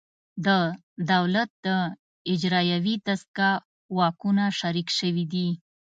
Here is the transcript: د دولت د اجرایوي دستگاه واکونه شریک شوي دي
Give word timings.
د 0.45 0.47
دولت 1.11 1.49
د 1.67 1.69
اجرایوي 2.33 2.95
دستگاه 3.07 3.57
واکونه 3.97 4.45
شریک 4.59 4.87
شوي 4.99 5.25
دي 5.33 5.49